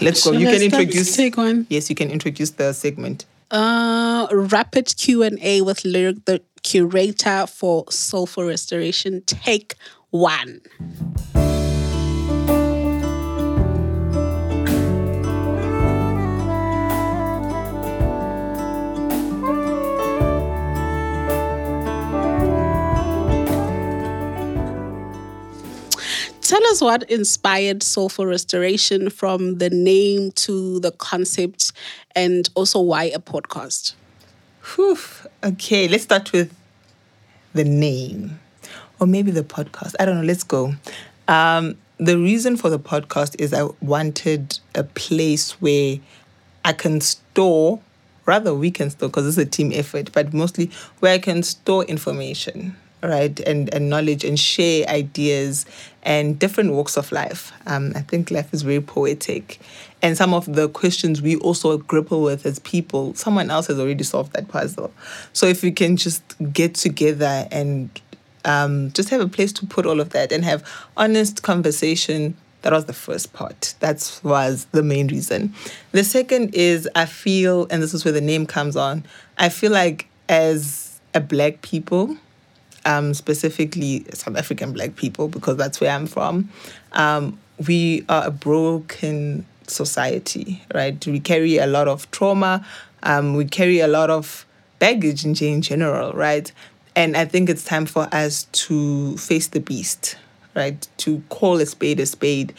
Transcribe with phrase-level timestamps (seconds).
[0.00, 0.32] Let's go.
[0.32, 1.16] You I can introduce.
[1.16, 1.66] Take one.
[1.68, 3.26] Yes, you can introduce the segment.
[3.50, 9.22] Uh, rapid Q and A with Lyric, the curator for Soulful Restoration.
[9.26, 9.74] Take
[10.10, 10.60] one.
[26.50, 31.70] Tell us what inspired Soulful Restoration from the name to the concept
[32.16, 33.94] and also why a podcast.
[34.74, 34.98] Whew.
[35.44, 36.52] Okay, let's start with
[37.54, 38.40] the name
[38.98, 39.94] or maybe the podcast.
[40.00, 40.26] I don't know.
[40.26, 40.74] Let's go.
[41.28, 46.00] Um, the reason for the podcast is I wanted a place where
[46.64, 47.78] I can store,
[48.26, 51.84] rather, we can store because it's a team effort, but mostly where I can store
[51.84, 53.38] information, right?
[53.40, 55.66] And, and knowledge and share ideas
[56.02, 57.52] and different walks of life.
[57.66, 59.60] Um, I think life is very poetic.
[60.02, 64.04] And some of the questions we also grapple with as people, someone else has already
[64.04, 64.92] solved that puzzle.
[65.32, 67.90] So if we can just get together and
[68.44, 70.64] um, just have a place to put all of that and have
[70.96, 72.36] honest conversation.
[72.62, 73.74] That was the first part.
[73.80, 75.54] That was the main reason.
[75.92, 79.04] The second is I feel, and this is where the name comes on,
[79.38, 82.16] I feel like as a black people,
[82.84, 86.50] um, specifically South African black people, because that's where I'm from,
[86.92, 91.04] um, we are a broken society, right?
[91.06, 92.66] We carry a lot of trauma,
[93.02, 94.46] um, we carry a lot of
[94.78, 96.50] baggage in, in general, right?
[96.96, 100.16] And I think it's time for us to face the beast,
[100.56, 100.86] right?
[100.98, 102.54] To call a spade a spade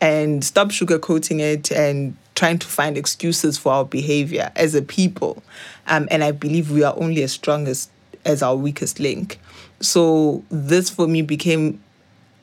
[0.00, 5.42] and stop sugarcoating it and trying to find excuses for our behavior as a people.
[5.86, 7.88] Um, and I believe we are only as strong as,
[8.24, 9.38] as our weakest link.
[9.84, 11.82] So this for me became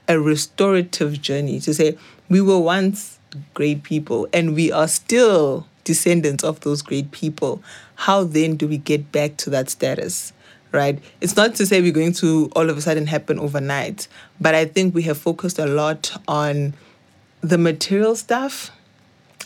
[0.07, 1.97] a restorative journey to say
[2.29, 3.19] we were once
[3.53, 7.63] great people and we are still descendants of those great people.
[7.95, 10.33] How then do we get back to that status?
[10.71, 11.03] Right?
[11.19, 14.07] It's not to say we're going to all of a sudden happen overnight,
[14.39, 16.73] but I think we have focused a lot on
[17.41, 18.71] the material stuff,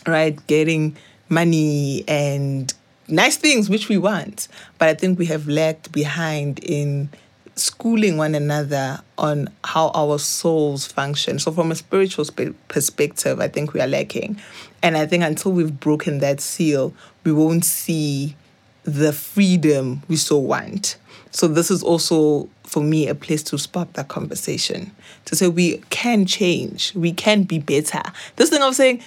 [0.06, 0.44] right?
[0.46, 0.96] Getting
[1.28, 2.72] money and
[3.08, 4.46] nice things which we want.
[4.78, 7.08] But I think we have lagged behind in
[7.56, 11.38] schooling one another on how our souls function.
[11.38, 14.38] So, from a spiritual sp- perspective, I think we are lacking.
[14.82, 16.94] And I think until we've broken that seal,
[17.24, 18.36] we won't see
[18.84, 20.96] the freedom we so want.
[21.30, 24.90] So, this is also for me a place to spark that conversation
[25.24, 28.02] to say we can change, we can be better.
[28.36, 29.02] This thing of saying,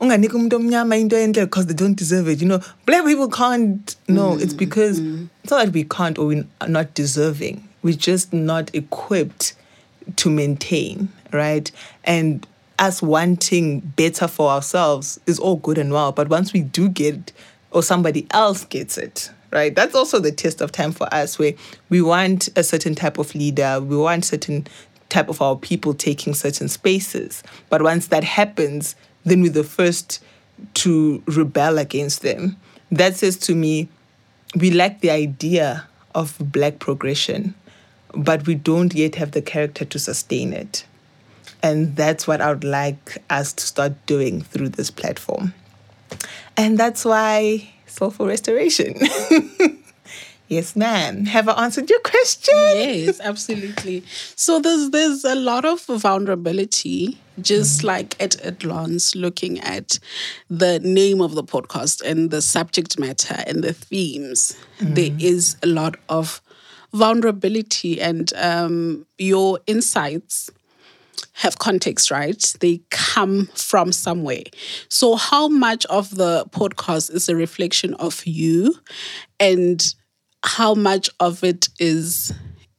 [0.00, 2.40] unganiki umuntu omnyama into enhle because they don't deserve it.
[2.40, 3.96] You know, black people can't.
[4.08, 5.28] No, it's mm, because mm.
[5.42, 7.68] it's not that we can't or we're not deserving.
[7.82, 9.54] We're just not equipped
[10.16, 11.70] to maintain, right?
[12.04, 12.46] And
[12.78, 16.12] us wanting better for ourselves is all good and well.
[16.12, 17.32] But once we do get
[17.70, 19.74] or somebody else gets it, right?
[19.74, 21.54] That's also the test of time for us, where
[21.88, 24.66] we want a certain type of leader, we want certain
[25.08, 27.42] type of our people taking certain spaces.
[27.68, 30.22] But once that happens, then we're the first
[30.74, 32.56] to rebel against them.
[32.90, 33.88] That says to me,
[34.54, 37.54] we lack the idea of black progression,
[38.14, 40.84] but we don't yet have the character to sustain it.
[41.62, 45.54] And that's what I would like us to start doing through this platform.
[46.56, 48.94] And that's why Soulful Restoration.
[50.48, 51.26] yes, ma'am.
[51.26, 52.54] Have I answered your question?
[52.56, 54.02] Yes, absolutely.
[54.34, 57.86] So there's there's a lot of vulnerability just mm-hmm.
[57.88, 59.98] like at a glance looking at
[60.50, 64.56] the name of the podcast and the subject matter and the themes.
[64.80, 65.20] There mm-hmm.
[65.20, 66.42] is a lot of
[66.92, 70.50] vulnerability and um, your insights
[71.34, 72.54] have context, right?
[72.60, 74.42] They come from somewhere.
[74.88, 78.74] So, how much of the podcast is a reflection of you,
[79.40, 79.94] and
[80.44, 82.32] how much of it is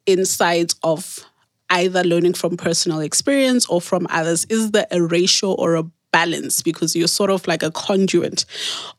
[0.05, 1.25] insights of
[1.69, 4.45] either learning from personal experience or from others?
[4.45, 6.61] Is there a ratio or a balance?
[6.61, 8.45] Because you're sort of like a conduit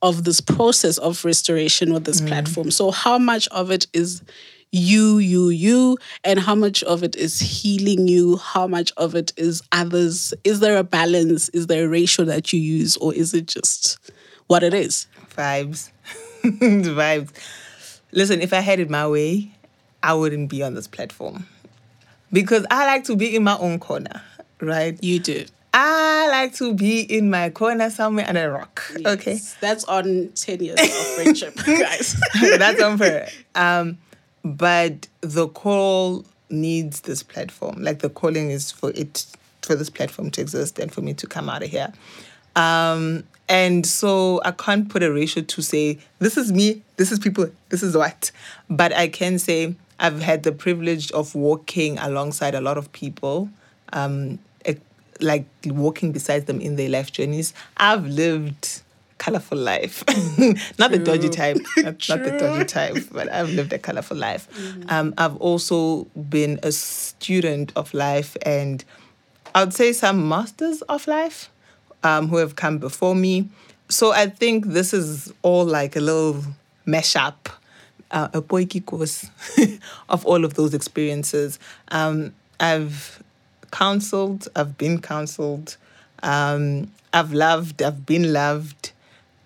[0.03, 2.71] of this process of restoration with this platform.
[2.71, 4.23] So, how much of it is
[4.75, 8.37] you, you, you, and how much of it is healing you?
[8.37, 10.35] How much of it is others?
[10.43, 11.49] Is there a balance?
[11.51, 13.99] Is there a ratio that you use, or is it just
[14.49, 15.07] what it is?
[15.37, 15.91] Vibes.
[16.43, 18.01] Vibes.
[18.13, 19.53] Listen, if I had it my way,
[20.03, 21.47] I wouldn't be on this platform.
[22.33, 24.23] Because I like to be in my own corner,
[24.61, 25.03] right?
[25.03, 25.47] You do.
[25.73, 28.83] I like to be in my corner somewhere under a rock.
[29.05, 29.41] Okay.
[29.61, 32.21] That's on 10 years of friendship, guys.
[32.41, 33.29] That's unfair.
[33.57, 33.99] Um,
[34.45, 37.83] but the call needs this platform.
[37.83, 39.27] Like the calling is for it
[39.63, 41.93] for this platform to exist and for me to come out of here.
[42.55, 47.19] Um, And so I can't put a ratio to say, this is me, this is
[47.19, 48.31] people, this is what.
[48.71, 53.51] But I can say I've had the privilege of walking alongside a lot of people,
[53.93, 54.39] um,
[55.21, 57.53] like walking beside them in their life journeys.
[57.77, 58.81] I've lived
[59.19, 60.05] colorful life.
[60.79, 64.49] not the dodgy type, not, not, the dodgy type, but I've lived a colorful life.
[64.53, 64.83] Mm-hmm.
[64.89, 68.85] Um, I've also been a student of life and
[69.55, 71.49] I would say some masters of life
[72.03, 73.49] um, who have come before me.
[73.89, 76.43] So I think this is all like a little
[76.87, 77.35] mashup,
[78.11, 79.31] uh, a potjiekos
[80.09, 81.59] of all of those experiences.
[81.89, 83.23] Um, I've
[83.71, 85.77] counseled, I've been counseled,
[86.23, 88.93] um, I've loved, I've been loved,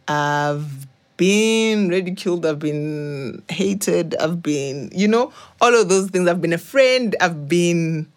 [0.09, 0.87] I've
[1.19, 6.29] been ridiculed, I've been hated, I've been, you know, all of those things.
[6.29, 8.11] I've been a friend, I've been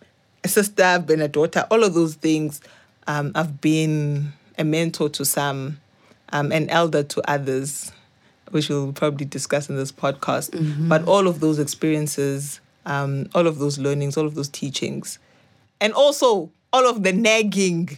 [0.44, 2.62] a sister, I've been a daughter, all of those things.
[3.08, 5.80] Um, I've been a mentor to some,
[6.30, 7.92] um, an elder to others,
[8.52, 10.52] which we'll probably discuss in this podcast.
[10.52, 10.88] Mm-hmm.
[10.88, 15.20] But all of those experiences, um, all of those learnings, all of those teachings,
[15.82, 17.98] and also all of the nagging.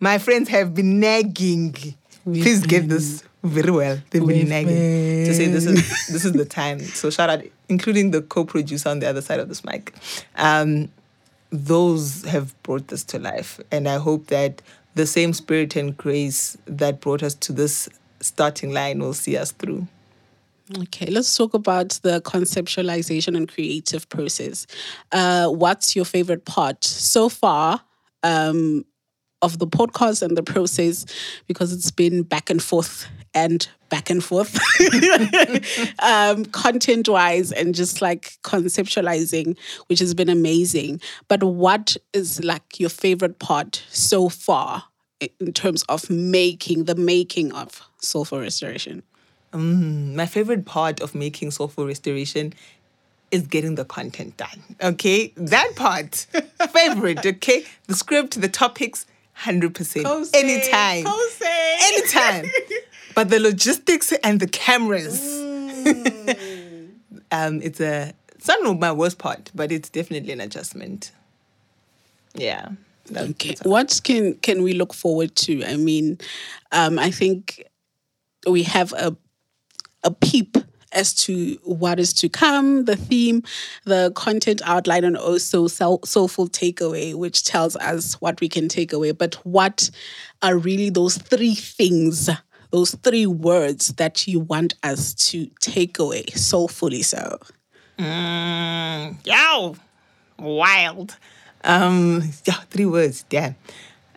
[0.00, 1.74] My friends have been nagging.
[2.24, 3.98] Please get this very well.
[4.10, 4.74] They've been nagging
[5.26, 6.80] to say this is this is the time.
[6.80, 9.94] So shout out, including the co-producer on the other side of this mic.
[10.36, 10.90] Um,
[11.50, 14.62] those have brought this to life, and I hope that
[14.94, 17.88] the same spirit and grace that brought us to this
[18.20, 19.86] starting line will see us through.
[20.78, 24.66] Okay, let's talk about the conceptualization and creative process.
[25.12, 27.82] Uh, what's your favorite part so far
[28.22, 28.86] um,
[29.44, 31.04] of the podcast and the process?
[31.46, 34.58] Because it's been back and forth and back and forth,
[35.98, 39.56] um, content wise, and just like conceptualizing,
[39.88, 41.00] which has been amazing.
[41.28, 44.84] But what is like your favorite part so far
[45.20, 49.02] in terms of making the making of soulful restoration?
[49.52, 52.52] Mm, my favorite part of making soulful restoration
[53.30, 54.62] is getting the content done.
[54.82, 56.26] Okay, that part,
[56.72, 57.24] favorite.
[57.24, 61.06] Okay, the script, the topics, hundred percent, anytime,
[61.82, 62.44] anytime.
[63.14, 65.20] but the logistics and the cameras.
[65.20, 66.90] Mm.
[67.32, 71.10] um, it's a it's not my worst part, but it's definitely an adjustment.
[72.34, 72.68] Yeah.
[73.16, 73.54] okay.
[73.62, 75.64] What can can we look forward to?
[75.64, 76.18] I mean,
[76.72, 77.66] um, I think
[78.48, 79.16] we have a
[80.02, 80.56] a peep
[80.94, 83.42] as to what is to come, the theme,
[83.84, 89.12] the content outline, and also soulful takeaway, which tells us what we can take away.
[89.12, 89.90] But what
[90.42, 92.30] are really those three things
[92.74, 97.38] those three words that you want us to take away soulfully so?
[98.00, 99.76] Mm, yow,
[100.40, 101.16] wild.
[101.62, 103.24] Um, yeah, three words.
[103.28, 103.54] Damn,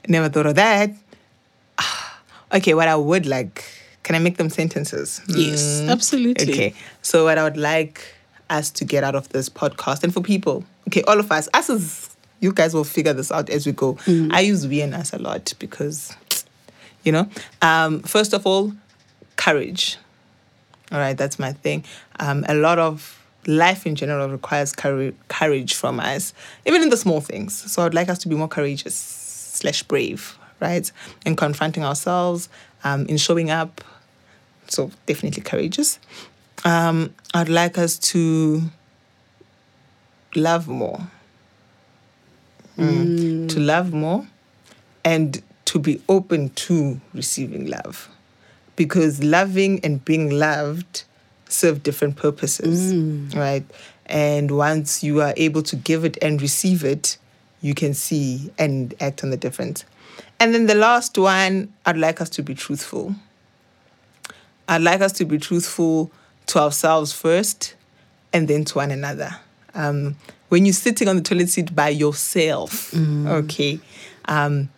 [0.07, 0.89] never thought of that.
[2.51, 3.63] okay, what I would like.
[4.07, 5.19] Can I make them sentences?
[5.27, 6.53] Yes, mm, absolutely.
[6.53, 8.15] Okay, so what I would like
[8.49, 11.69] us to get out of this podcast, and for people, okay, all of us, us
[11.69, 13.95] as you guys will figure this out as we go.
[14.05, 14.31] Mm.
[14.31, 16.15] I use we and us a lot because
[17.03, 17.27] you know
[17.61, 18.71] um, first of all
[19.35, 19.97] courage
[20.93, 21.83] all right that's my thing
[22.21, 26.33] um, a lot of life in general requires courage from us
[26.65, 30.37] even in the small things so i'd like us to be more courageous slash brave
[30.59, 30.91] right
[31.25, 32.49] in confronting ourselves
[32.83, 33.81] um, in showing up
[34.67, 35.99] so definitely courageous
[36.65, 38.61] um, i'd like us to
[40.35, 40.99] love more
[42.77, 42.85] mm.
[42.87, 43.49] Mm.
[43.49, 44.27] to love more
[45.03, 48.09] and to be open to receiving love
[48.75, 51.03] because loving and being loved
[51.49, 53.35] serve different purposes, mm.
[53.35, 53.65] right?
[54.05, 57.17] And once you are able to give it and receive it,
[57.61, 59.83] you can see and act on the difference.
[60.39, 63.15] And then the last one, I'd like us to be truthful.
[64.67, 66.11] I'd like us to be truthful
[66.47, 67.75] to ourselves first
[68.33, 69.35] and then to one another.
[69.73, 70.15] Um,
[70.49, 73.27] when you're sitting on the toilet seat by yourself, mm.
[73.27, 73.79] okay,
[74.25, 74.69] um,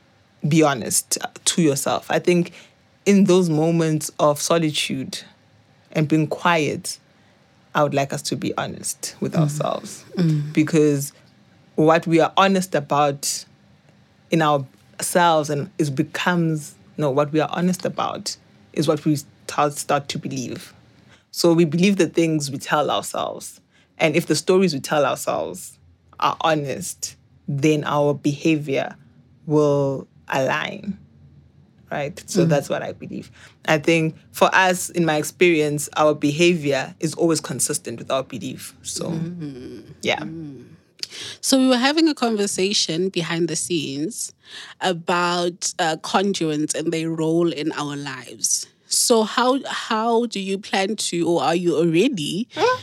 [0.48, 2.10] be honest to yourself.
[2.10, 2.54] I think
[3.06, 5.20] in those moments of solitude
[5.92, 6.98] and being quiet,
[7.74, 9.42] I would like us to be honest with mm.
[9.42, 10.52] ourselves mm.
[10.54, 11.14] because
[11.76, 13.46] what we are honest about
[14.32, 18.36] in ourselves and it becomes no what we are honest about
[18.74, 19.18] is what we
[19.50, 20.74] start, start to believe.
[21.32, 23.62] So we believe the things we tell ourselves.
[23.98, 25.78] And if the stories we tell ourselves
[26.20, 27.16] are honest,
[27.48, 28.96] then our behavior
[29.46, 30.98] will align
[31.92, 33.32] right so mm that's what i believe
[33.68, 38.76] i think for us in my experience our behavior is always consistent with our belief
[38.84, 39.80] so mm-hmm.
[40.04, 40.66] yeah mm
[41.42, 44.34] So we were having a conversation behind the scenes
[44.80, 48.68] about uh, conduits and their role in our lives.
[48.90, 52.50] So how how do you plan to, or are you already?
[52.56, 52.82] Hmm?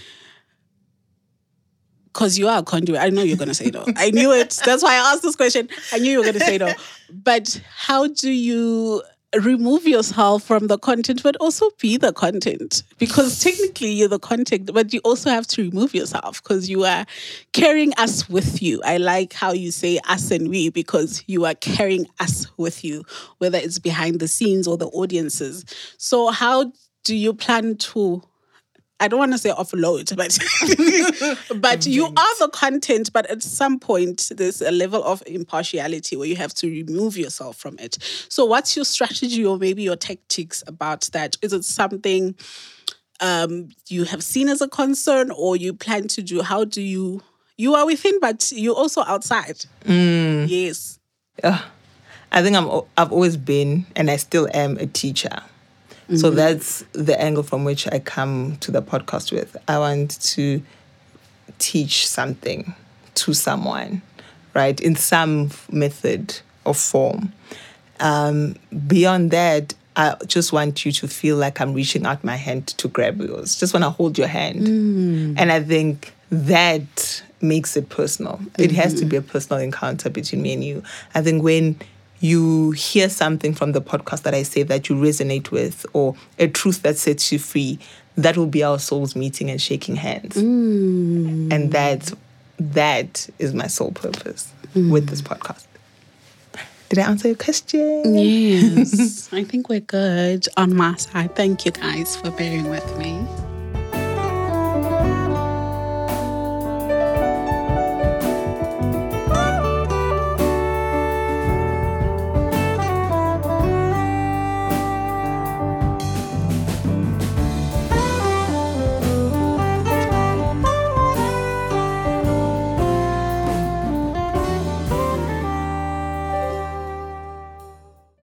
[2.06, 2.98] Because you are a conduit.
[2.98, 3.84] I know you're going to say no.
[3.96, 4.58] I knew it.
[4.64, 5.68] That's why I asked this question.
[5.92, 6.72] I knew you were going to say no.
[7.12, 9.02] But how do you
[9.40, 12.82] remove yourself from the content, but also be the content.
[12.98, 17.06] Because technically you're the content, but you also have to remove yourself because you are
[17.52, 18.80] carrying us with you.
[18.84, 23.04] I like how you say us and we because you are carrying us with you,
[23.38, 25.64] whether it's behind the scenes or the audiences.
[25.98, 26.72] So, how
[27.04, 28.22] do you plan to
[28.98, 30.38] I don't want to say offload, but
[31.60, 33.12] but you are the content.
[33.12, 37.56] But at some point, there's a level of impartiality where you have to remove yourself
[37.56, 37.98] from it.
[38.30, 41.36] So, what's your strategy or maybe your tactics about that?
[41.42, 42.34] Is it something
[43.20, 46.42] um, you have seen as a concern, or you plan to do?
[46.42, 47.22] How do you?
[47.58, 49.64] You are within, but you're also outside.
[49.84, 50.46] Mm.
[50.48, 50.98] Yes.
[51.42, 51.62] Uh,
[52.32, 52.82] I think I'm.
[52.96, 55.42] I've always been, and I still am a teacher.
[56.06, 56.16] Mm-hmm.
[56.16, 59.56] So that's the angle from which I come to the podcast with.
[59.66, 60.62] I want to
[61.58, 62.74] teach something
[63.14, 64.02] to someone,
[64.54, 67.32] right, in some method or form.
[67.98, 68.54] Um,
[68.86, 72.88] beyond that, I just want you to feel like I'm reaching out my hand to
[72.88, 73.58] grab yours.
[73.58, 74.66] Just want to hold your hand.
[74.66, 75.34] Mm.
[75.38, 78.34] And I think that makes it personal.
[78.34, 78.62] Mm-hmm.
[78.62, 80.82] It has to be a personal encounter between me and you.
[81.14, 81.80] I think when
[82.20, 86.48] you hear something from the podcast that I say that you resonate with, or a
[86.48, 87.78] truth that sets you free,
[88.16, 90.36] that will be our souls meeting and shaking hands.
[90.36, 91.52] Mm.
[91.52, 92.12] And that
[92.58, 94.90] that is my sole purpose mm.
[94.90, 95.64] with this podcast.
[96.88, 98.16] Did I answer your question?
[98.16, 99.28] Yes.
[99.32, 101.34] I think we're good on my side.
[101.34, 103.26] Thank you guys for bearing with me.